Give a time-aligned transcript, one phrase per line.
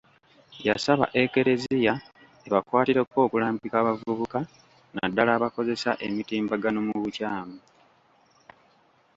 [0.67, 1.93] Yasaba Ekereziya
[2.47, 4.39] ebakwatireko okulambika abavubuka
[4.95, 7.57] naddala abakozesa emitimbagano mu bukyamu.